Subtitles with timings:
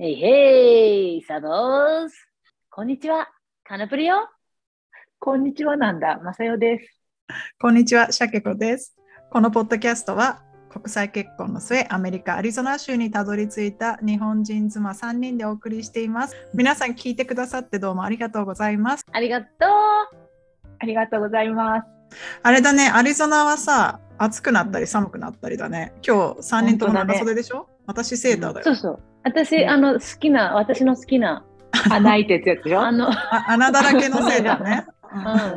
[0.00, 2.28] へいへい、サボース。
[2.70, 3.30] こんにちは、
[3.64, 4.28] カナプリよ。
[5.18, 7.02] こんにちはなんだ、まさよです。
[7.60, 8.96] こんにちは、シャケコです。
[9.28, 16.36] このポッドキャストは国際結婚の末、アメリカ・アリゾナ州にたどり着いた日本人妻3人でお送りしています。
[16.54, 19.04] 皆さん聞いてくださってどうもありがとうございます。
[19.10, 19.50] ありがとう。
[20.78, 21.88] ありがとうございます。
[22.44, 25.92] あれだね、アリゾナはさ、暑くなったり寒くなったりだね。
[26.06, 28.64] 今日3人とも長袖でしょ、私セーターだよ。
[28.64, 29.07] そうそう。
[29.24, 31.44] 私、ねあの、好きな、私の好きな、
[31.90, 34.86] 穴開いてってやつでしょあの、あ穴だらけのセーターね。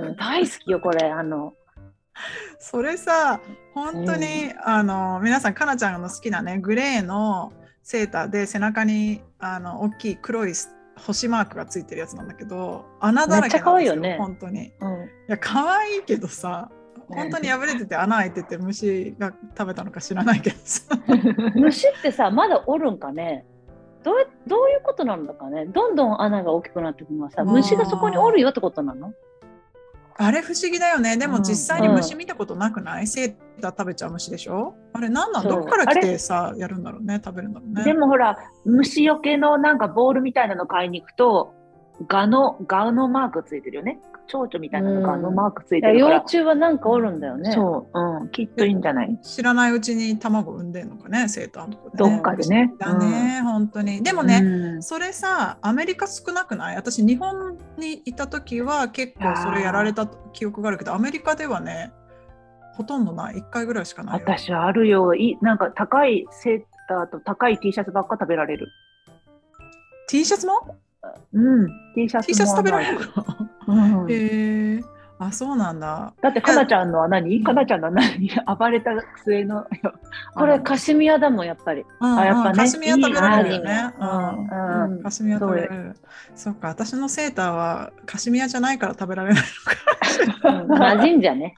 [0.05, 1.09] うん、 大好きよ、これ。
[1.09, 1.53] あの、
[2.59, 3.39] それさ、
[3.73, 7.53] 本当に、あの皆さん、かなちゃんの好きなね、グレーの
[7.83, 10.53] セーターで背中にあの大きい黒い
[10.97, 14.65] 星マークがついてるやつなんだけど、穴だらけなんですめっちゃ可愛いよね本当に。
[14.65, 15.09] いうん。
[15.27, 16.69] や、可愛いけどさ、
[17.07, 20.83] 本当に破れてて穴開いてて虫が食べたのか知らないけどさ。
[21.55, 23.45] 虫ってさ、まだおるんかね？
[24.03, 25.65] どうどういうことなんだかね。
[25.65, 29.13] どんどん穴が大きくなっていくのはさ、虫がそこにおるよってことなの？
[30.17, 31.17] あれ不思議だよね。
[31.17, 31.31] でうん。
[31.31, 34.75] も実際に虫見たことなくない、セーター食べちゃう虫でしょ？
[34.93, 35.47] あれ何なん？
[35.47, 37.83] どっから来あてさ、やるんだろうね、食べるんだろうね。
[37.83, 41.53] でもほら、虫よけのなんかボールみたいなの買いに行くと、
[42.07, 43.99] ガの、ガのマークついてるよね。
[44.27, 46.15] 蝶々みたいなのガのマークついてるから。
[46.17, 47.51] 幼虫はなんかおるんだよね。
[47.51, 54.01] そう、うん、きっといいんじゃない知らないうちに卵産んでんのかね、セーターのとこで、どっかでねだね、本当に。
[54.03, 56.75] でもね、うんそれさ、アメリカ少なくない？
[56.75, 61.91] 私、日本にいた時は結構それやられた記憶があるけど、アメリカではね、
[62.75, 64.21] ほとんどない、1回ぐらいしかないよ。
[64.25, 65.37] 私あるよい。
[65.41, 68.69] なんか高いセーターと高い T シャツばっか食べられる。
[70.07, 70.77] T シャツも？
[71.33, 72.99] うん、T シャツも ?T シャツ食べられる？
[73.67, 74.81] うんのへえ
[75.23, 76.15] あ、そうなんだ。
[76.19, 77.43] だって、かなちゃんのは何？
[77.43, 78.31] かなちゃんのは何？
[78.57, 78.89] 暴れた
[79.23, 79.67] 末の。
[80.33, 81.85] これカシミヤだもん、やっぱり。
[81.99, 83.93] うんあやっぱねカシミヤ食べられるよね。
[83.99, 85.95] うんうんカシミヤ食べられる。
[86.33, 89.43] そっか、私のセーターはカシミヤじゃないから食べられない
[90.43, 90.49] のか。
[90.49, 91.55] うん馴染んじゃね。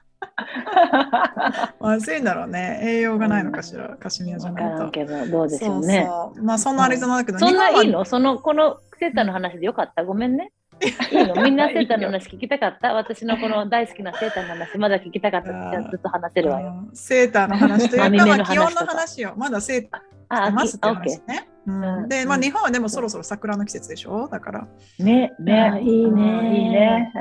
[1.80, 2.82] まずいんだろうね。
[2.84, 5.42] 栄養がないのかしら、カシミヤじゃわないと。
[5.44, 6.10] うでしょうね。
[6.42, 8.04] まあそんなアリゾナだけど、そんないいの？
[8.04, 10.06] その、このセーターの話でよかった？
[10.06, 10.52] ごめんね。
[10.82, 11.36] いいの？
[11.44, 12.94] みんなセーターの話聞きたかった？
[12.94, 15.50] 私のこの大好きなセーターの話まだ聞きたかった。
[15.50, 16.86] じゃあずっと話せるわよ。
[16.88, 18.86] うんセーターの話というか、 まあ、気温の話とか。
[18.94, 21.50] 話をまだセーターあ、してますって話ね。
[21.66, 21.84] うん。
[22.04, 22.10] うん。
[22.10, 24.28] で、まあ、うん日本はでもそろそろ桜の季節でしょ？
[24.30, 24.68] だから。
[25.00, 26.12] ね、あね、いいね。
[26.12, 27.12] うんいいね。
[27.14, 27.20] か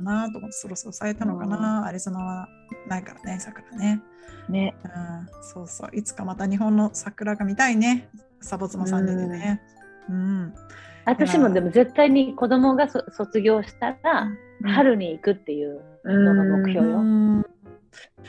[0.00, 2.48] なと思ってそろそろ咲いたのかな、アリゾナは
[2.88, 4.00] ないからね桜ね、
[4.48, 5.90] うんね、うん、そうそう。
[5.92, 8.08] いつかまた日本の桜が見たいね。
[8.40, 9.60] サボツマ3人でね。
[10.08, 10.54] うん、
[11.04, 14.28] 私もでも絶対に子供がそ卒業したら
[14.62, 16.98] うん春に行くっていううんのが目標よ。
[16.98, 17.46] うん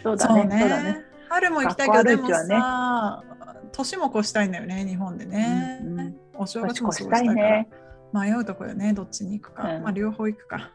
[0.03, 1.05] そうだね、そうだねね。
[1.29, 3.23] 春も行きたいけど学でもさ、
[3.71, 7.69] 年も越したいんだよね日本でね、うんうんお正月も年越し過ごしたたいからいね。
[8.13, 10.71] 迷うとこよねどっちに行くか、うんまあ両方行くか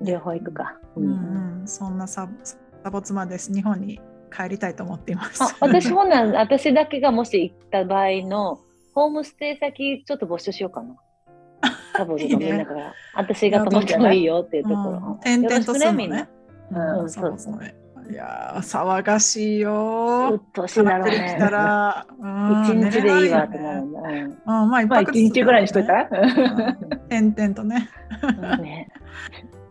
[0.00, 0.78] 両方行くか。
[0.96, 2.28] うんうん、そんなサ
[2.84, 3.52] サボ妻です。
[3.52, 4.00] 日本に
[4.34, 5.42] 帰りたいと思っています。
[5.42, 8.60] あ私ほんなら私だけがもし行った場合の
[8.94, 10.96] ホームステイ先ちょっと募集しようかな。
[11.94, 14.80] 多分いいねみんなから私がもいいよっていうところ。
[14.90, 16.28] うん転々とするね。
[16.70, 17.74] うんうん、サボ妻ね。
[18.08, 20.80] いやー、騒がしいようっとうし。
[20.82, 24.00] ら、うん一日でいいわと寝れないよね思うんだ。
[24.00, 24.12] う
[24.60, 25.92] んうん、まあ一まあ、泊一日ぐらいにしといた？
[25.92, 26.08] ら。
[27.08, 27.88] 点々とね。
[28.22, 28.88] うんね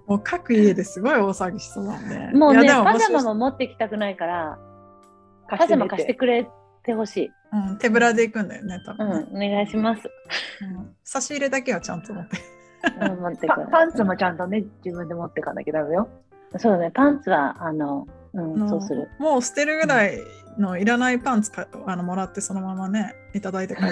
[0.08, 2.38] もう各家ですごい大騒ぎしそうなんで。
[2.38, 4.60] もうね、パジャマも持ってきたくないから、
[5.50, 6.48] パジャマ貸してくれ
[6.84, 7.32] てほしい。
[7.70, 10.02] うん、手ぶらで行くんだよね、多う分ね、ん、お願いします。
[10.62, 12.38] うん差し入れだけはちゃんと持って。
[13.00, 13.66] うん、持ってくる。
[13.72, 16.08] パパンツもちゃんとね、自分で持ってかなきゃダメよ。
[16.58, 19.08] そうね、パンツは、あの、うあん、のそうする。
[19.20, 20.18] もう捨てるぐらい
[20.58, 23.88] のいらないパンツかあのもらってそのままね、いただいて帰っ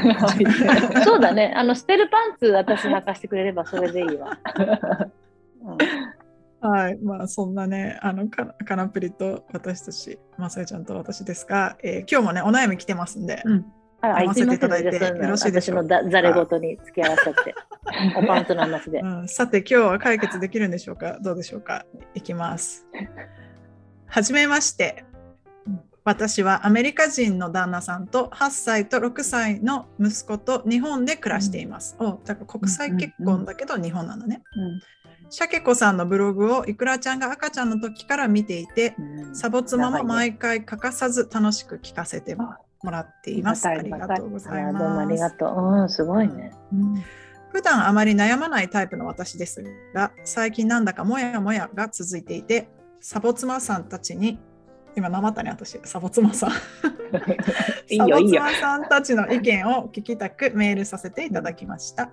[1.03, 4.37] そうだね、あの、捨てるパンツ私履かしてくれればそれでいいわ。
[5.63, 5.77] うん
[6.67, 13.65] はい、まあそんなね、あのかカナプリと私たち、まさやちゃんと私ですが、えー今日もね、お悩み来てますんで、うん。
[14.01, 15.95] あ読ませていただいてよろしいでしょうか？
[15.95, 17.55] 私のだざれ言に付き合わせて、
[18.17, 19.05] おパンツの話で う。
[19.05, 21.19] ん、さて今日は解決できるんでしょうか？
[21.21, 21.85] どうでしょうか？
[22.13, 22.85] いきます。
[24.07, 25.05] はじめまして。
[26.05, 31.95] 私はアメリカ人の旦那さんと8歳と6歳の息子と日本で暮らしています。
[31.97, 34.43] おだから国際結婚だけど日本なんだね。
[35.33, 43.65] シャケ子さんのブログをいくらちゃんが赤ちゃんの時から見ていて、うんサボ妻も毎回欠かさず楽しく聞かせてもらっています。
[43.65, 44.73] あありがとうごあざいます。
[44.73, 45.81] らどうもありがとう。
[45.81, 46.51] うん、すごいね。
[46.71, 47.03] うん
[47.51, 52.69] 普段あまり悩まないタイプの私ですが、最近なんだかモヤモヤが続いていて、
[52.99, 54.37] サボ妻さんたちに
[54.95, 56.51] 今なまったね私サボ妻さん
[57.97, 62.11] サボ妻さんたちの意見を聞きたくメールさせていただきました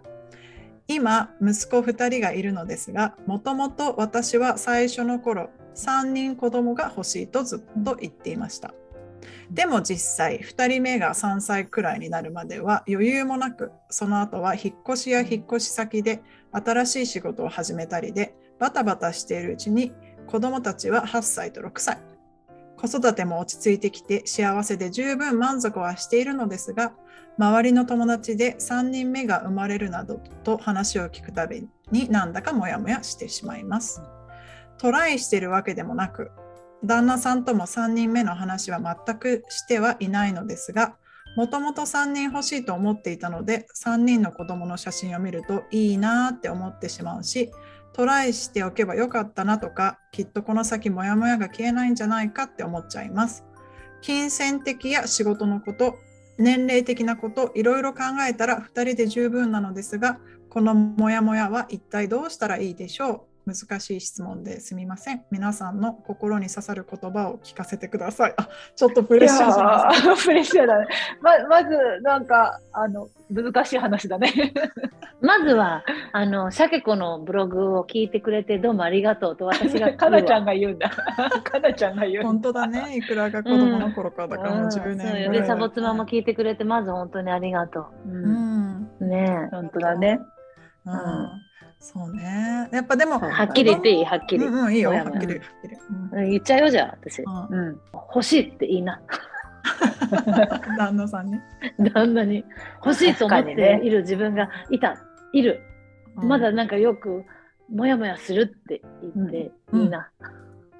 [0.88, 8.74] 今息子2人がいるのですがもともと私は最初の頃3人子供が欲しいとずっと言っていました。
[9.50, 16.22] でも実際2人目が3歳くらいになるまでは余裕もなくその後は引っ越しや引っ越し先で
[16.52, 19.92] 新しい仕事を始めたりでバタバタしているうちに
[20.26, 22.09] 子供たちは8歳と6歳。
[22.80, 26.92] 子育ても落ち着いてきて幸せで十分満足はしているのですが
[27.38, 34.02] 周りの友達で3人目が生まれるなどと話を聞くたびになんだかモヤモヤしてしまいます。
[34.78, 36.30] トライしてるわけでもなく
[36.82, 40.96] 旦那さんとも3人目の話は全くしてはいないのですが
[41.36, 47.50] もともと3人欲しいと思っていたので3人の子供の写真を見るといいなって思ってしまうし
[47.92, 53.44] トライしておけばよかったなとかきっとこの先モヤモヤが消えないんじゃないかって思っちゃいます。
[54.00, 55.96] 金銭的や仕事のこと
[56.38, 63.29] 年齢的なこといろいろ考えたら2人で十分なのですがこのモヤモヤは一体どうしたらいいでしょう？
[63.46, 65.25] 難しい質問ですみません。
[65.31, 68.34] 皆さんの心に刺さる言葉を聞かせてください。
[68.37, 70.16] あ、ちょっとプレッシャーじゃないですか。
[70.25, 70.87] プレッシャーだね。
[71.20, 74.32] ままず、なんか、あの、難しい話だね。
[75.20, 80.88] まずは、あの、シャケ子のブログを聞いてくれてどうもありがとうと私が かなちゃんが言うんだ。
[80.88, 82.28] かなちゃんが言うんだ。
[82.28, 82.96] 本当だね。
[82.96, 88.08] いくらが子供の頃からだからもう10年ぐらいだ、で、サボ妻も聞いてくれて、まず本当にありがとう。
[88.08, 88.90] うん。
[89.00, 89.06] う。
[89.06, 90.20] ね本当だね。
[90.86, 91.28] うん。
[91.78, 92.68] そうね。
[92.72, 94.44] やっぱでも、はっきり言っていいはっきり。
[94.44, 94.90] うん、うん、いいよ。
[94.90, 95.34] はっきり。
[95.38, 95.76] はっきり
[96.12, 97.22] うん言っちゃうよ、じゃあ、私。
[97.22, 97.80] うんうん。
[97.92, 99.00] 欲しいっていいな。
[100.78, 101.42] 旦那さんね。
[101.94, 102.44] 旦那に。
[102.84, 104.96] 欲しいと思っている自分がいた。
[105.32, 105.60] いる。
[106.16, 107.24] うんまだなんかよく、
[107.72, 108.82] もやもやするって
[109.14, 110.10] 言ってうんいいな。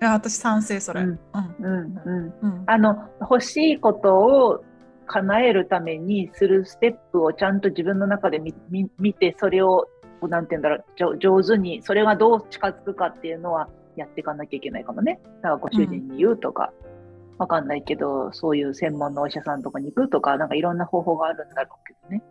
[0.02, 1.02] いや、私賛成それ。
[1.02, 1.19] ううんん。
[1.61, 2.02] うん。
[2.05, 2.35] うん。
[2.43, 2.62] うん。
[2.67, 4.64] あの、欲しいことを
[5.11, 9.89] 叶えるためにするステップをちゃんと自分の中で見見見て、それを、
[10.23, 15.21] なんて言うんだろう、じょ上手に、それがどう近づくかっていうのはやっていかなきゃいけないかもね。
[15.43, 16.73] だからご主人に言うとか、
[17.39, 22.23] わかんないけど、そういう専門のお医者さんとかに行くとか、なんかいろんな方法があるんだろうけどね。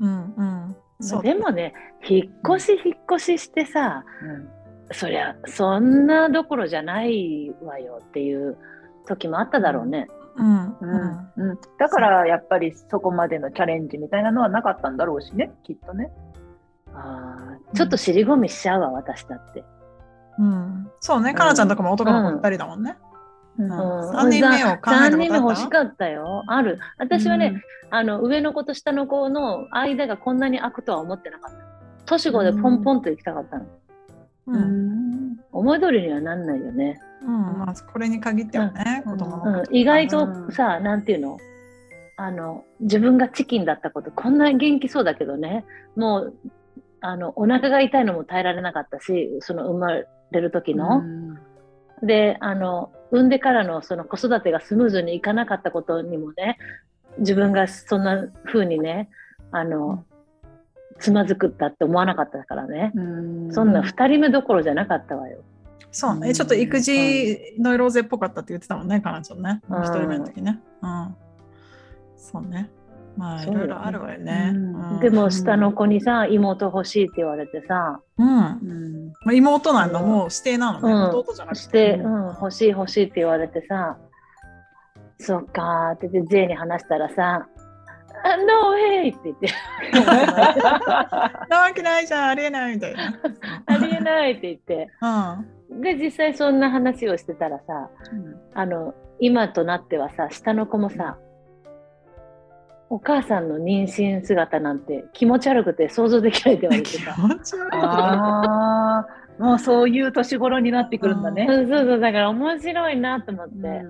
[0.00, 0.34] うん。
[0.36, 0.76] うん。
[1.00, 1.22] そう。
[1.22, 1.72] でもね、
[2.06, 4.48] 引っ越し引っ越ししてさ、うん。
[4.92, 8.58] そりゃ、そんなどころじゃないわよっていう
[9.06, 10.06] 時もあっただろうね。
[10.08, 10.19] うん。
[10.36, 11.32] ううんん。
[11.36, 11.58] うん。
[11.78, 16.10] だから、やっぱりそこまでのチャレンジみたいなのはなかったんだろうしね、きっとね。
[16.94, 19.64] あーちょっと尻込みしちゃうわ、私だって。
[20.38, 20.90] うん。
[21.00, 21.34] そうね。
[21.34, 22.96] かなちゃんとかも男の子2人だもんね。
[23.58, 26.08] うんうん三人目を考えたことあった？3人目欲しかった？
[26.08, 26.44] よ。
[26.46, 26.78] ある。
[26.98, 31.58] 私はね、あの上の子と下の子の間がこんなに空くとは思ってなかった。
[32.06, 33.66] 年子でポンポンと行きたかったの。
[34.46, 34.56] うん。
[34.56, 35.36] うん。
[35.52, 37.00] 思い通りにはなんないよね。
[37.24, 39.18] まあ、これに限ってはね、うん。
[39.18, 41.38] 子供のうん、意外うとんさ、なんていうの？
[42.16, 45.64] あの自分がチキンだったことこんなに元気そうだけどね。
[45.96, 46.34] もう
[47.00, 51.02] あのお腹が痛いのも耐えられなかったしその生まれる時の、
[52.02, 56.58] であの産んでからのその子育てがスムーズにいかなかったことにもね
[57.20, 59.08] 自分がそんな風にね
[59.50, 60.04] あの
[61.00, 65.42] つまずくったって思わなかったからね、うんそんな2人目どころじゃなかったわよ。
[65.92, 69.60] そうね、ちょっと育児ノイローゼっぽかったって言ってたもんね、かなちゃんね。
[69.68, 70.60] うん一人目の時ね。
[70.82, 71.14] うん。
[72.16, 72.70] そうね。
[73.16, 74.54] まあ、いろいろあるわよね。
[75.00, 78.28] でも下の子にさ妹欲しいって言われてさうん。
[78.28, 80.92] うんまあ、妹なんだ、もう指定なのね。
[80.92, 81.60] うん弟じゃなくて。
[81.60, 83.98] して、ううん、欲しい欲しいって言われてさ、
[85.18, 87.48] そっかーって言って、J に話したらさ、
[88.22, 89.14] あ No way!
[89.16, 89.48] って言って、
[91.48, 93.00] なわけないじゃん、ありえないみたいな。
[93.66, 94.88] ありえないって言って、
[95.70, 95.80] うん。
[95.80, 97.88] で、実際そんな話をしてたらさ、
[98.54, 101.18] あの、今となってはさ、下の子もさ、
[102.90, 107.14] お母さんの妊娠姿なんて気持ち悪くて想像できないって言われて気さ。
[107.16, 107.78] 持ち悪い。
[107.80, 109.06] ああ、
[109.38, 111.46] もうそういう年頃になってくるんだね。
[111.48, 113.84] うんそうそう、だから面白いなと思って。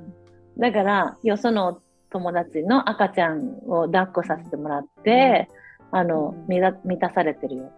[0.58, 5.48] だから、よその友達の赤ちゃんを抱っこさせてもらって、
[5.90, 7.72] あの、うん満た満たされてるよ。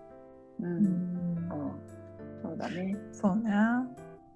[0.61, 1.49] ううんん
[2.43, 2.97] そうだね。
[3.13, 3.53] そうね。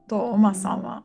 [0.08, 1.02] と、おまさんは？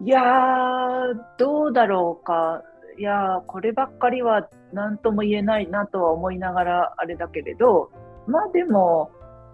[0.00, 2.62] いやー、どうだろうか。
[2.98, 7.90] いやー、こればっかりは何とも言えないなとは思いながらあれだけれど、
[8.26, 9.10] まあでも、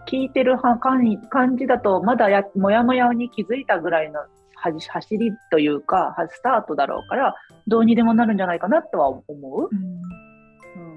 [0.08, 4.20] 聞いてるは感感じだと、まだやもやもやに気づいたぐらいの
[4.62, 7.34] 走りというか、はスタートだろうから、
[7.66, 9.68] どうにでもなるんじゃないかなとは思う。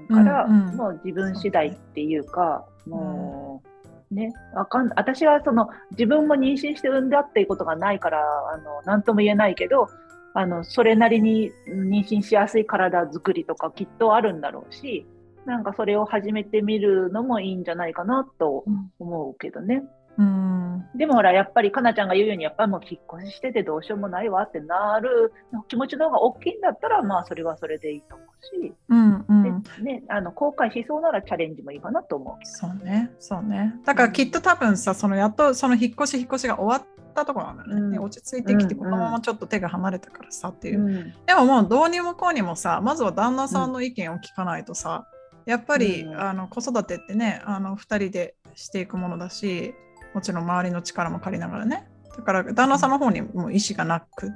[0.08, 3.62] うん、から、うんうんもう自分次第っていうか、も
[4.10, 8.20] う、ね、わかん私はその自分も妊娠して産んだっていうことがないから、
[8.52, 9.88] あの、なんとも言えないけど、
[10.34, 15.06] あの、それなりに妊娠しやすい体作りとかきっとあるんだろうし、
[15.46, 18.64] なんかそれを始めてみるのもいいんじゃないかなと
[18.98, 19.82] 思うけどね。
[20.18, 25.32] うん、でもほら、やっぱりかなちゃんが言うように、やっぱりもう引っ越ししててどうしようもないわってなる
[25.68, 32.46] 気持ちの方が大きいんだったら、まあそれはそれでいいと思うし、うんうん、ね、あの後悔しそうならチャレンジもいいかなと思う。
[32.46, 33.74] そうね、そうね。
[33.84, 40.80] だからきっと多分さ、そのやっとその引っ越し引っ越しが終わったところなんだよね、うん、落ち着いてきて、このままちょっと手が離れたからさっていう。
[40.80, 45.06] うん、でももう導入もこうにもさ、まずは旦那さんの意見を聞かないとさ、
[45.46, 49.74] やっぱり、うん、あの子育てってねあの2人でしていくものだし
[50.16, 51.86] もちろん周りの力も借りながらね。
[52.16, 54.32] だから旦那さんの方にも意思がなく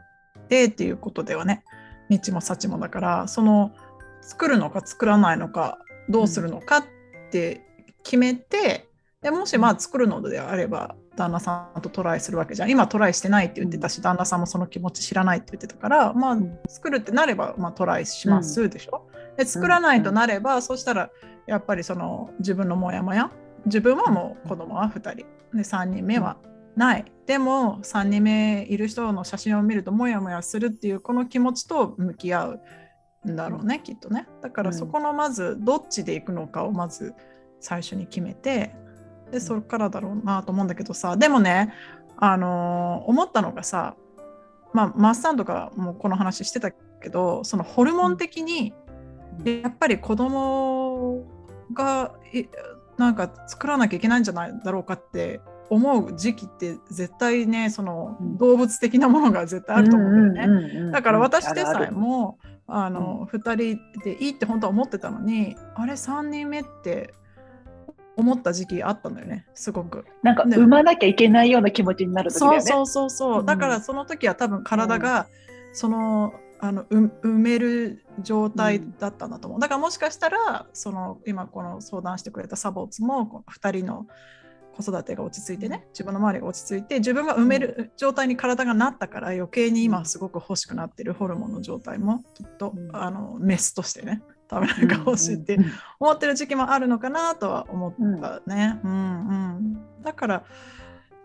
[0.51, 1.65] てっていうことではね。
[2.11, 3.73] 日も幸もだからその
[4.21, 5.79] 作るのか作らないのか
[6.11, 6.85] どうするのかっ
[7.31, 7.63] て
[8.03, 8.89] 決めて、
[9.23, 12.71] でもしまあ作るのであれば旦那さんとトライするわけじゃん。
[12.71, 19.09] 今トライしてないって言ってたし旦那さんもその気持ち知らないって言ってたからまあ作るってなればまあトライしますでしょ、
[19.39, 21.11] で作らないとなれば、そしたら
[21.47, 23.31] やっぱりその自分のモヤモヤ？
[23.65, 26.37] 自分はもう子供は2人で3人目は
[26.77, 32.59] ない、でも3人目いる人の写真を見るとモヤモヤするっていうこの気持ちと向き合
[33.25, 34.27] うんだろうね、きっとね。
[34.41, 37.15] だからそこのまずどっちで行くのかをまず
[37.61, 38.75] 最初に決めて
[39.31, 41.17] でそれからだろうなと思うんだけどさ。
[41.17, 41.75] でもね
[42.17, 43.97] あのー、思ったのがさ
[44.73, 48.73] まあマッサンとかもこの話してたけどそのホルモン的に
[49.45, 51.25] やっぱり子供
[51.73, 52.15] が
[53.01, 55.41] なんか作らなきゃいけないんじゃないだろうかって
[55.71, 60.91] 思う時期って絶対ねその動物的なものが絶対あると思うんだよね。
[60.93, 67.15] だから私でさえもあの、うん、2人でいいって本当は思ってたのにあれ3人目って
[68.17, 70.05] 思った時期あったんだよねすごく。
[70.23, 72.61] なんか産まなきゃいけないような気持ちになる時だよね。
[72.61, 75.27] そうそうそうそう、うん、だからその時は多分体が、
[75.73, 84.07] そのあの埋める状態だったんだと思う、だからもしかしたらその今この相談してくれたサボーツも2人の
[84.77, 95.59] 子育てが落ち着いてね自分の周りが落ち着いて自分が埋める状態に体がなったから余計に今すごく欲しくなってるホルモンの状態もきっと、あのメスとしてね食べなんか欲しいって
[95.99, 98.81] 思ってる時期もあるのかなとは思ったね。
[98.83, 100.45] うん、うん、だから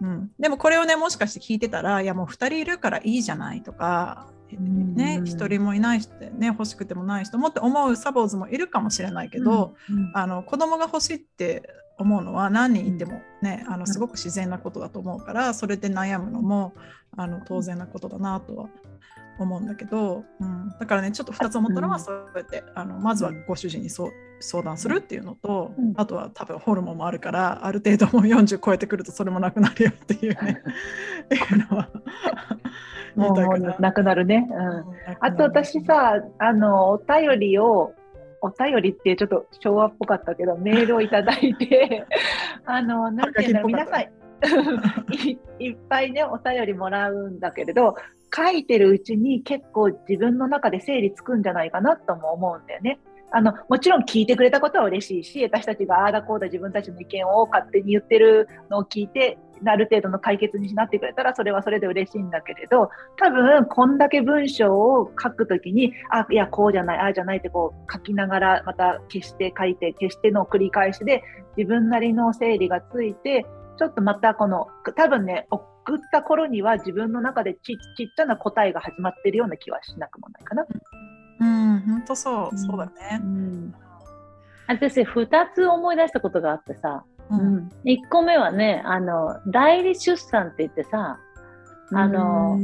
[0.01, 11.63] うん、でもこれをねもしかして聞いてたらいやもう2人いるからいいじゃないとかね、一人もいない人ね欲しくてもない人もって思うサボーズもいるかもしれないけど、うんうん、あの子供が欲しいって
[11.97, 16.73] 思うのは何人いてもね、あのすごく自然なことだと思うからそれで悩むのも
[17.15, 18.69] あの当然なことだなとは
[19.39, 30.61] 思うんだけど、うん、だからねちょっと2つ思ったのはそうやって、あのまずはご主人にそう相談するっていうのと、うん、あとは多分ホルモンもあるからある程度もう40超えてくるとそれもなくなるよっていうね
[31.31, 31.89] いうのは
[33.15, 34.47] もうなくなるね。
[34.49, 34.85] うん、
[35.19, 37.93] あと私さあのお便りを
[38.41, 42.05] お便りってちょっと昭和っぽかったけど メールをいただいて
[42.65, 44.07] あのなんていうの皆さんい
[45.59, 47.95] いっぱいねお便りもらうんだけれど
[48.35, 52.99] 書いてるうちに結構自分の中で整理つくんじゃないかなとも思うんだよね。
[53.31, 71.23] あのもちろん聞いてくれたことは嬉しいし私たちがああだこうだ自分たちの意見を勝手に言ってるのを聞いてある程度の解決になってくれたらそれはそれで嬉しいんだけれど多分こんだけ文章を書くときにあいやこうじゃないああじゃないってこう書きながらまた消して書いて消しての繰り返しで
[71.57, 73.45] 自分なりの整理がついて
[73.77, 80.65] ちょっとまたこの多分ね送った頃には自分の中でちちっちゃな答えが始まってるような気はしなくもないかな。
[81.39, 83.21] うん、本当そう、そうだね。
[83.21, 83.75] うん、
[84.67, 91.19] 私2つ思い出したことがあってさ、うん、1個目はねあの代理出産って言ってさ
[91.91, 92.57] あの、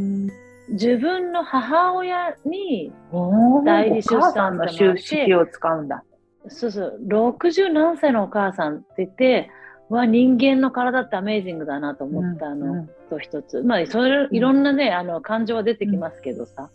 [0.70, 2.92] 自分の母親に
[3.66, 6.04] 代理出産の収式を使うんだ。
[6.48, 7.00] そうそう。
[7.08, 9.52] 60何歳のお母さんって言って
[9.90, 16.70] は人間の体ってアメージングだなと思ったのと一つ、まあそれいろんなね、あの感情は出てきますけどさ、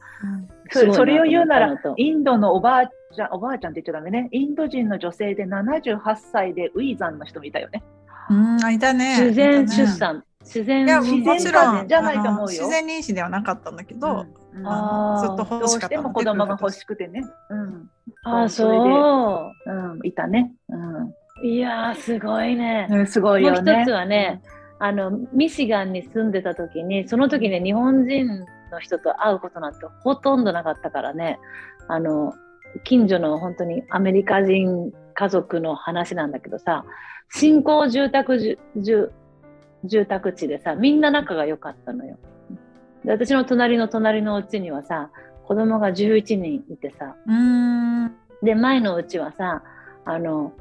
[0.70, 5.98] そそれを言うならインドのおばあちゃんおばあちゃんって言っちゃダメねインド人の女性で78
[6.30, 7.82] 歳でウィザンの人もいたよね。
[8.28, 9.18] うんいたね。
[9.20, 11.06] 自然出産、自然いやも
[11.38, 12.46] ちろんじゃないと思うよ。
[12.48, 17.24] 自然妊娠ではなかったんだけど、うん、あずっと欲しかったどうしても子供が欲しくてね。
[17.48, 17.90] うん。
[18.24, 19.70] あそう。
[19.70, 20.52] うん、いたね。
[20.68, 21.14] うん。
[21.42, 22.88] いやすごいね。
[22.90, 23.72] うん、すごいよね。
[23.72, 24.42] もう一つはね、
[24.78, 31.38] あのミシガンに住んでた時にその時ね日本人の人と会うことなんてほとんどなかったからね。
[31.88, 32.34] あの
[32.84, 36.84] 近所の本当にアメリカ人家族の話なんだけどさ
[37.30, 39.12] 新興住宅住
[39.84, 42.18] 住宅地でさみんな仲が良かったのよ。
[43.04, 45.10] で私の隣の隣のうちにはさ
[45.46, 48.12] 子供が11人いてさ、うん。
[48.42, 49.62] で、前のうちはさ、
[50.04, 50.52] あの、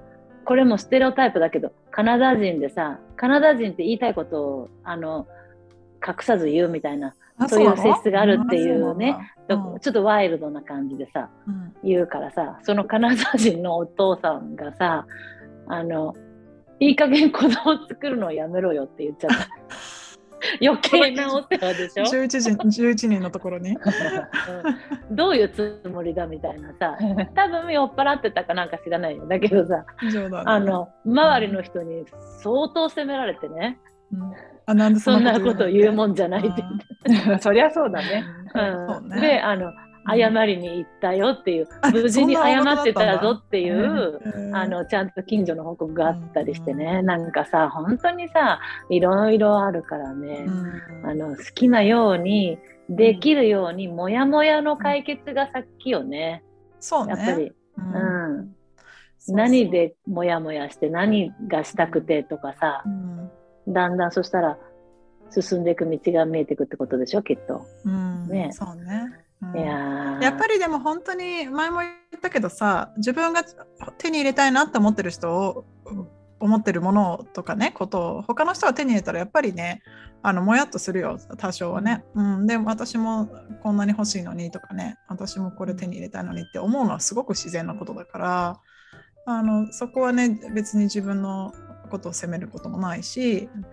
[0.45, 5.27] これもステレオタイプだけど、カナダ人でさ、カナダ人って言いたいことを、あの、
[6.05, 11.73] 隠さず言うみたいな、あそういう性質があるっていうねうちょっとワイルドな感じでさ、うん。
[11.85, 15.07] 言うからさ、そのカナダ人のお父さんがさ、
[15.67, 16.13] あの、
[16.81, 19.47] いい加減子供作るのをやめろよって言っちゃった。
[20.61, 23.71] 余計なお世話でしょ、11人 ,11 人のところに。
[23.71, 25.15] うん。
[25.15, 26.97] どういうつもりだみたいなさ、
[27.35, 29.25] 多分酔っ払ってたかなんか知らないよ。
[29.27, 32.05] だけどさ、冗談あの、周りの人に
[32.41, 33.79] 相当責められてね、
[34.11, 34.33] うん。
[34.67, 36.63] あなんでそんなこと言うもんんじゃないって
[37.39, 38.25] そりゃそうだね。
[38.53, 38.93] うん。
[38.93, 39.21] そうね。
[39.21, 39.71] で、あの、
[40.07, 48.59] 謝りに行ったよっていう、あ無事に謝ってたぞっていう、うんあのちゃんと近所の報告があったりしてね、うんなんかさ本当にさ
[48.89, 51.09] いろいろあるからね、うん。
[51.09, 52.57] あの好きなように
[52.89, 56.43] できるように、モヤモヤの解決が先よね、
[56.79, 57.13] そうね。
[57.17, 58.55] やっぱり、うん。
[59.27, 62.83] 何でモヤモヤして何がしたくてとかさ。
[62.85, 63.31] うん。
[63.67, 64.57] だんだんそしたら
[65.31, 67.65] 進んでいく道が見えていくってことでしょきっと。
[67.83, 68.27] うん。
[68.27, 68.51] ね。
[68.53, 69.24] そうね。
[70.21, 73.43] やっぱりでも本当に前も言ったけどさ自分が
[73.97, 75.65] 手に入れたいなって思ってる人を
[76.39, 79.81] 思ってるものとかねことを他の人が手に入れたらやっぱりね
[80.21, 83.29] あのもやっとするよ多少はね、うん、でも私も
[83.61, 88.59] こんなに欲しいのにとかね私もこれ手に入れたいのにって思うのはすごく自然なことだから
[89.27, 91.53] あのそこはね別に自分の
[91.89, 93.65] ことを責めることもないし、うん、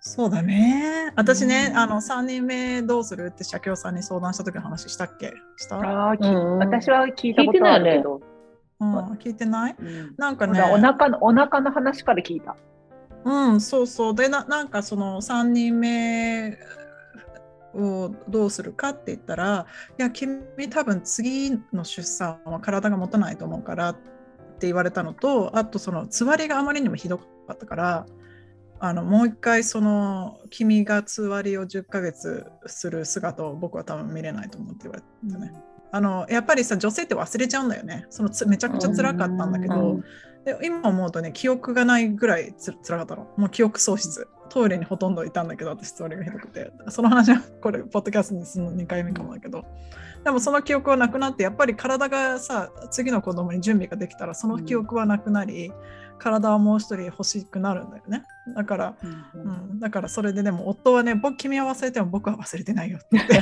[0.00, 1.12] そうだね。
[1.16, 1.78] 私ね、うん。
[1.78, 5.32] あの3人目どうするって社協さんに相談した時の話したっけ？
[5.56, 8.20] した、あうん私は聞いたことあるけど、
[8.80, 9.76] うん、聞いてない？
[9.78, 10.14] うん。
[10.18, 12.56] なんかね、お腹のお腹の話から聞いた。
[13.24, 14.14] うん、そうそう。
[14.14, 16.58] でな、なんかその3人目
[17.74, 19.66] をどうするかって言ったら、
[19.98, 23.94] いや、君多分次の出産は体が持たないと思うからっ
[24.58, 28.06] て言われたのと、あとそのつわりがあまりにもひどかったから、
[28.84, 35.52] あのもう一回その君がつわりを10ヶ月する姿を僕は多分見れないと思って言われたね。
[35.92, 38.06] あのやっぱりさ女性って忘れちゃうんだよね。
[38.10, 40.00] そのつめちゃくちゃ辛かったんだけど、うん。
[40.44, 43.28] で今思うとね記憶がないぐらいつ辛かったの。
[43.36, 44.26] もう記憶喪失。
[44.48, 46.72] トイレにほとんどいたんだけど私それがひどくて。
[46.88, 49.64] その話はこれポッドキャストにするの2回目かもだけど。
[50.24, 55.72] でもその記憶はなくなってやっぱり体がさ次の子供に準備ができたらその記憶はなくなり、
[56.22, 58.24] 体はもう一人欲しくなるんだよね。
[58.54, 63.06] だからうん、だからそれででも夫はね僕君は忘れても僕は忘れてないよって。
[63.10, 63.34] 言って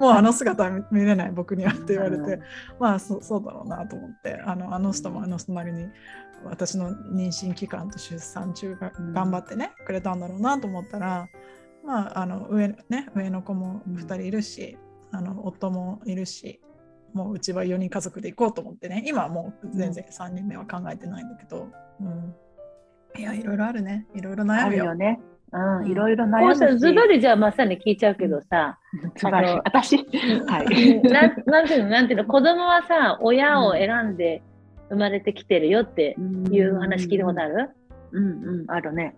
[0.00, 2.40] もうあの姿は見見れない僕にはって言われて、
[2.78, 4.40] まあそそうだろうなと思って。
[4.44, 5.86] あのあの人もあの人なりに
[6.44, 11.28] 私の妊娠期間と出産中がうん頑張ってね、くれたんだろうなと思ったら
[11.84, 14.76] まああの上,、ね、上の子も2人いるし、
[15.12, 16.60] あの夫もいるし
[17.14, 19.04] もううちは4人家族で行こうと思ってね。
[19.06, 21.68] 今はもう全然3人目は考えてないんだけど、
[22.00, 22.34] うん、
[23.18, 24.06] いやいろいろあるね。
[24.14, 24.82] いろいろ悩あむよ。
[24.82, 25.20] るよね。
[25.52, 25.86] うん、うん。
[25.86, 26.52] いろいろこ悩むし。
[26.52, 28.78] うしたらズバリじゃあまさに聞いちゃうけどさ、
[29.16, 29.48] ズバリ。
[29.48, 31.02] あの私、はい。
[31.02, 31.88] なんなんていうの？
[31.90, 32.26] なんていうの？
[32.26, 34.42] 子供はさ親を選んで
[34.88, 36.16] 生まれてきてるよって
[36.50, 37.70] いう話聞いたことある？
[38.10, 38.24] うん。
[38.24, 39.14] うん、あるね。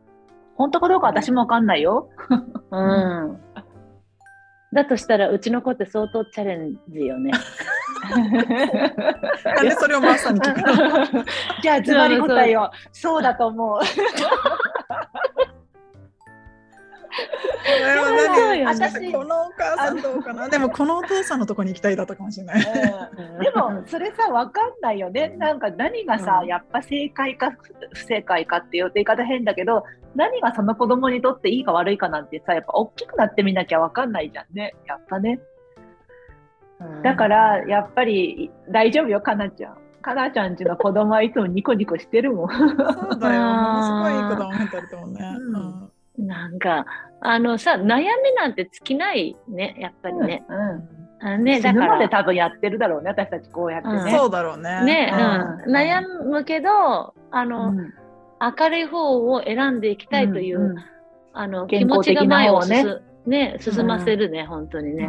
[0.57, 2.11] 本当かどうか私もわかんないよ。
[2.71, 3.39] うん。
[4.77, 7.33] だとしたらうちの子って相当チャレンジよね。
[8.11, 11.25] なんでそれをまさに聞くの
[11.63, 12.77] じゃあズバリ答えよう。
[12.93, 13.81] そうだと思う。
[18.67, 20.49] 私このお母さんどうかな？
[20.49, 22.61] でもこのお父さんのとこに行きたいだったかもしれない。
[22.61, 22.71] で
[23.55, 25.35] もそれさわかんないよね。
[25.39, 27.53] なんか何がさ、うんやっぱ正解か
[27.93, 34.75] 不正解かっていう言い方変だけど何がその子供にとっていいか悪いかなんてさやっぱ大きくなってみなきゃわかんないじゃんね。
[34.87, 35.41] やっぱね。
[37.03, 39.79] だからやっぱり大丈夫よかなちゃん。
[40.03, 42.49] かなちゃんちの子供はいつもニコニコしてるもん。
[42.49, 42.69] そう
[43.19, 43.41] だよ。
[43.43, 45.37] ものすごいいい子だもん、二人ともね。
[45.37, 46.87] うんうんなんか
[47.21, 48.05] あのさ悩み
[48.37, 50.45] なんて尽きないねやっぱりね。
[50.49, 51.87] うんあね死だから。
[51.87, 54.15] ぬまで多分やってるだろうね私たちこうやってね。
[54.17, 54.85] そうだろうね。
[54.85, 55.17] ね、う
[55.67, 55.73] うん。
[55.73, 57.95] ん、悩むけどあの、うん。
[58.39, 60.77] 明るい方を選んでいきたいという、うん
[61.39, 63.57] あの気持ちが前をね進,、ね。
[63.61, 65.07] 進ませるね、本当にね。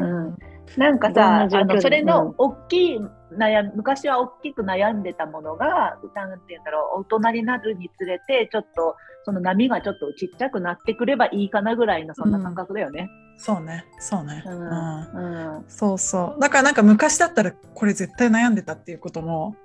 [0.75, 2.99] うんなんかさあのそれうんの大きい
[3.37, 13.09] 悩み昔は大きく悩んでたものがなんて言うんだろう大人になるにつれてちょっとその波がちょっとちっちゃくなってくればいいかなぐらいのそんな感覚だよね。
[13.37, 13.85] そうね。
[13.99, 14.41] そうね。
[14.45, 16.41] ううんんうんそうそう。
[16.41, 19.55] だからなんか昔だったらこれ絶対悩んでたっていうことも、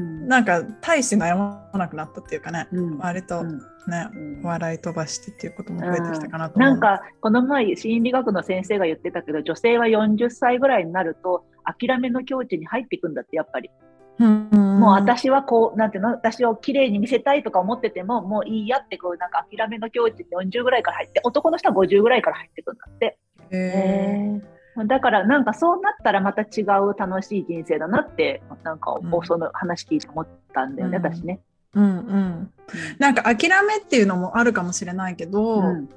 [0.00, 0.28] うん。
[0.28, 2.98] なんか大して悩まなくなったっていうかね、うん。
[2.98, 3.58] 割とうん。
[3.86, 4.42] ね、うん。
[4.42, 6.70] 笑い飛ばしてっていうことも増えてきたかなと思う。
[6.70, 13.70] なんかこの前心理学の先生が言ってたけど女性は40歳ぐらいになると諦めの境地に入っていくんだってやっぱり、
[14.18, 14.48] うん、
[14.80, 23.18] もう私はこうなんていうの私を綺麗に見せたいとか思っててももういいやってこうなんか諦めの境地に40ぐらいから入って男の人は50ぐらいから入っていくんだって。
[23.50, 29.26] へーだからなんかそうなったらまた違う楽しい人生だなってなんかうん。
[29.26, 31.02] その話聞いて思ったんだよね、うん。
[31.04, 31.40] 私ね。
[31.74, 32.50] うんうん、
[32.98, 35.88] なんか諦めっていうのもあるかもしれないけど、うん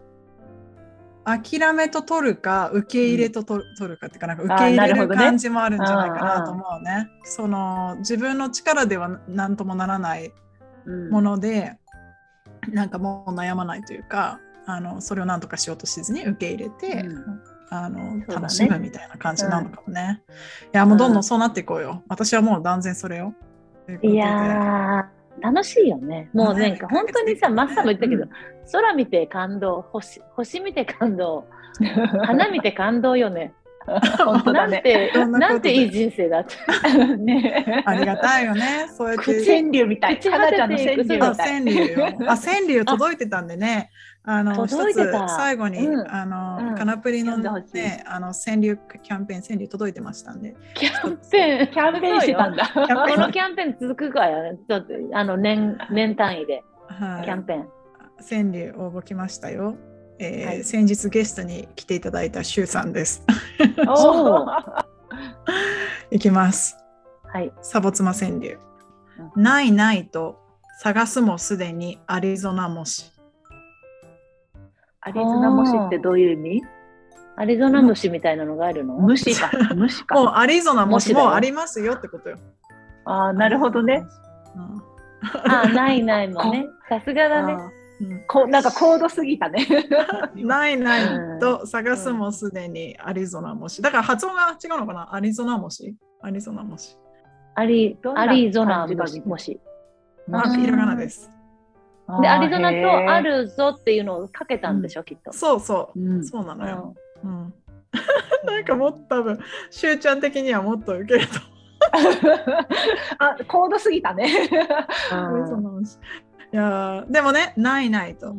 [1.26, 7.08] 諦めと取るか受け入れと取る,、取るかっていうかなんか受け入れる感じもあるんじゃないかなと思うね。
[7.24, 10.34] その自分の力では何ともならない
[10.86, 11.10] うん。
[11.10, 11.78] もので、
[12.70, 20.22] なんかもう悩まないというかあのそれを何とかしようとしずに受け入れて、うんあのね楽しむみたいな感じなのかもね。
[20.74, 22.04] いやもうどんどんそうなっていこうよ。
[22.08, 23.34] 私はもう断然それよ。
[24.02, 26.30] といやー、楽しいよね。
[26.34, 28.26] もうなんか本当にさ、マッサンも言ったけど、
[28.72, 31.46] 空見て感動、星星見て感動、
[32.26, 33.54] 花見て感動よね。
[33.86, 36.56] なんて、なことでなんていい人生だって。
[37.18, 38.88] ねありがたいよね。
[38.90, 39.46] そうやって。
[39.46, 40.20] 川柳みたい。
[40.20, 41.22] 口かなちゃんの川柳みたい。
[41.22, 42.06] あ、川柳よ。
[42.28, 43.90] あ、川柳届いてたんでね。
[44.26, 44.94] あの、一つ
[45.36, 50.56] 最後に、うんあの、うんカナプリのね、あの川柳キャンペーン、川柳届いてましたんで。
[50.76, 52.72] キャンペーン、キャンペーンしてたんだ。
[52.74, 52.80] こ
[53.18, 57.26] のキャンペーン続くからね、ちょっとあの年年単位ではい。
[57.26, 57.68] キャンペーン。
[58.30, 59.76] 川柳応募来ましたよ。
[60.20, 63.26] えーはい先日ゲストに来ていただいたシュウさんです。
[63.88, 64.46] お
[66.12, 66.78] いきます。
[67.26, 67.52] はい。
[67.62, 68.58] サボ妻川柳。
[69.36, 70.40] うないないと
[70.80, 73.13] 探すもすでにアリゾナ模試。
[75.06, 76.64] アリゾナムシってどういう意味？
[77.36, 78.94] アリゾナムシみたいなのがあるの？
[78.96, 79.52] ムシか。
[79.76, 80.40] ムシもうか。
[80.40, 82.38] アリゾナ模試模試だよもうありますよってことよ。
[83.06, 84.06] ああ、なるほどね。
[84.56, 84.84] うん
[85.46, 86.68] あ、ないないもね。
[86.90, 87.58] さすがだね。
[88.28, 89.66] こうなんか高度すぎたね。
[90.36, 91.00] ないな
[91.38, 93.82] いと探すもすでにアリゾナ模試。
[93.82, 95.16] だから発音が違うのかな？
[95.16, 96.98] アリゾナ模試アリゾナ模試。
[97.56, 99.60] アリアリゾナ感じがムシもし。
[100.28, 101.30] まあ、うんひらがなです。
[102.22, 103.22] で、アリゾナとあ。
[103.22, 105.32] るぞっていうのをかけたんでしょ、きっと。
[105.32, 106.14] そうそうう。
[106.20, 106.96] んそうなのよ。
[107.24, 107.54] ううん。
[108.46, 109.40] なんかもっと多分、
[109.70, 111.34] しゅうちゃん的にはもっと受けると
[113.20, 114.28] あ、高度すぎたね。
[114.30, 114.34] い
[116.56, 118.36] やーでもね、ないないと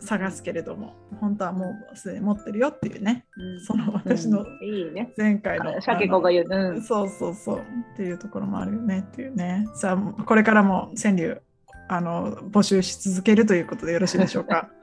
[0.00, 3.24] 探すけれども、本当はもうすでに持ってるよっていうね、
[3.66, 5.12] その私のいいね。
[5.16, 5.80] 前回の。
[5.80, 6.46] シャケ子が言う。
[6.48, 6.82] うん。
[6.82, 9.66] そうそうそうっていうところもあるよねっていうね。
[9.74, 11.40] さあこれからも川柳
[11.88, 14.68] あの募集し続けるということでよろしいでしょうか？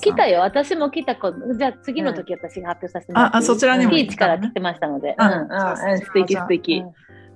[0.00, 1.30] 来たよ、私も来た子。
[1.56, 3.90] じゃあ次の時私が発表させてもらっていいああそちらにも。
[3.92, 5.14] ピーチから来てましたので。
[5.18, 6.84] あうん素敵素敵。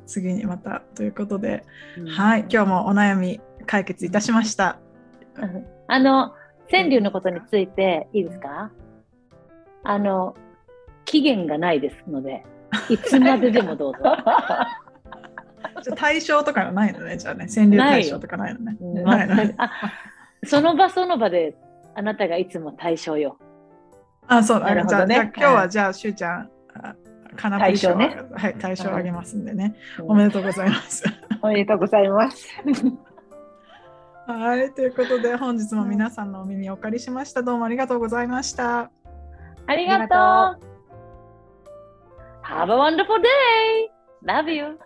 [0.06, 1.64] 次にまたということで、
[1.98, 2.08] うん。
[2.08, 2.40] はい。
[2.50, 4.78] 今日もお悩み解決いたしました。
[5.36, 5.66] うん。
[5.86, 6.32] あの、
[6.68, 8.70] 川柳のことについていいですか？
[9.84, 10.34] あの、
[11.04, 12.44] 期限がないですので、
[12.88, 13.98] いつまででもどうぞ。
[15.92, 18.76] 対象とかないのねじゃあね川柳対象とかないのね。
[18.80, 19.70] うんないの全くあ
[20.44, 21.56] その場その場で
[21.94, 23.38] あなたがいつも対象よ。
[24.26, 26.94] あそうなるほどねじゃあ今日はじゃあしゅうちゃんあ
[27.36, 31.04] カナプリ賞対象ねはい対象あげますんでね、うんおめでとうございます。
[31.42, 32.48] おめでとうございます。
[34.26, 38.90] はいということで本日も皆さんのお耳をお借りしましたどうもありがとうございました。
[39.68, 40.14] ありがと
[40.66, 40.76] う。
[42.42, 43.90] Have a wonderful day!
[44.24, 44.78] Love you!